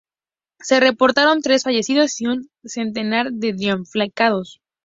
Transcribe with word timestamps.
Se 0.61 0.79
reportaron 0.79 1.43
tres 1.43 1.61
fallecidos 1.61 2.19
y 2.21 2.25
un 2.25 2.49
centenar 2.65 3.31
de 3.33 3.53
damnificados. 3.53 4.59